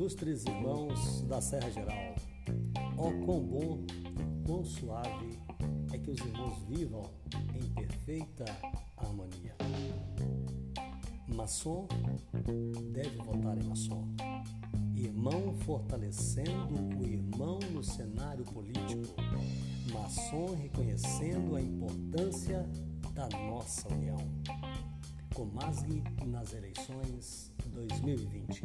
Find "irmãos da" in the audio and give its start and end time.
0.46-1.42